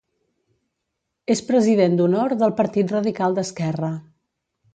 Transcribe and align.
És 1.35 1.43
president 1.49 1.99
d'honor 1.99 2.33
del 2.41 2.55
Partit 2.63 2.95
Radical 2.97 3.39
d'Esquerra. 3.41 3.93